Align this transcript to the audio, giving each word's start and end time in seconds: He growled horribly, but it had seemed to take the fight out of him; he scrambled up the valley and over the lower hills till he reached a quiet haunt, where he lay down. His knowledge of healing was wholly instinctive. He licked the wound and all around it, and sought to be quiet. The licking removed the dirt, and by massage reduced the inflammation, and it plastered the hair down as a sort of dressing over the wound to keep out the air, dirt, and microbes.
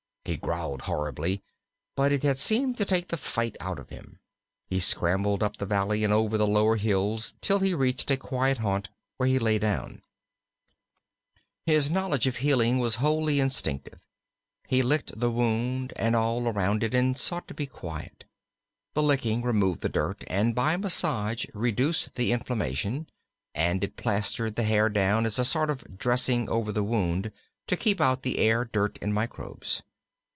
He 0.23 0.37
growled 0.37 0.83
horribly, 0.83 1.41
but 1.93 2.13
it 2.13 2.23
had 2.23 2.37
seemed 2.37 2.77
to 2.77 2.85
take 2.85 3.09
the 3.09 3.17
fight 3.17 3.57
out 3.59 3.79
of 3.79 3.89
him; 3.89 4.19
he 4.69 4.79
scrambled 4.79 5.43
up 5.43 5.57
the 5.57 5.65
valley 5.65 6.05
and 6.05 6.13
over 6.13 6.37
the 6.37 6.47
lower 6.47 6.77
hills 6.77 7.33
till 7.41 7.59
he 7.59 7.73
reached 7.73 8.09
a 8.09 8.15
quiet 8.17 8.59
haunt, 8.59 8.87
where 9.17 9.27
he 9.27 9.39
lay 9.39 9.59
down. 9.59 10.01
His 11.65 11.91
knowledge 11.91 12.27
of 12.27 12.37
healing 12.37 12.79
was 12.79 12.95
wholly 12.95 13.41
instinctive. 13.41 13.99
He 14.67 14.81
licked 14.81 15.19
the 15.19 15.31
wound 15.31 15.91
and 15.97 16.15
all 16.15 16.47
around 16.47 16.83
it, 16.83 16.93
and 16.93 17.17
sought 17.17 17.47
to 17.49 17.53
be 17.53 17.65
quiet. 17.65 18.23
The 18.93 19.03
licking 19.03 19.41
removed 19.41 19.81
the 19.81 19.89
dirt, 19.89 20.23
and 20.27 20.55
by 20.55 20.77
massage 20.77 21.45
reduced 21.53 22.13
the 22.15 22.31
inflammation, 22.31 23.07
and 23.53 23.83
it 23.83 23.97
plastered 23.97 24.55
the 24.55 24.63
hair 24.63 24.87
down 24.87 25.25
as 25.25 25.39
a 25.39 25.43
sort 25.43 25.69
of 25.69 25.97
dressing 25.97 26.47
over 26.47 26.71
the 26.71 26.83
wound 26.83 27.33
to 27.67 27.75
keep 27.75 27.99
out 27.99 28.21
the 28.21 28.37
air, 28.37 28.63
dirt, 28.63 28.97
and 29.01 29.13
microbes. 29.13 29.81